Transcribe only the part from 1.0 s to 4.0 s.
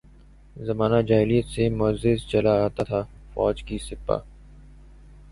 جاہلیت سے معزز چلا آتا تھا، فوج کی